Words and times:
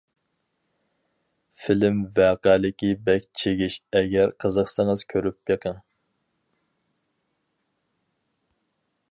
فىلىم 1.63 1.99
ۋەقەلىكى 2.19 2.89
بەك 3.09 3.27
چىگىش 3.41 3.77
ئەگەر 3.99 4.33
قىزىقسىڭىز 4.45 5.05
كۆرۈپ 5.15 5.39
بېقىڭ. 5.51 5.79